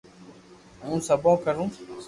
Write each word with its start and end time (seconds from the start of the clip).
ھون 0.83 0.97
سيوا 1.07 1.31
ڪرو 1.43 1.65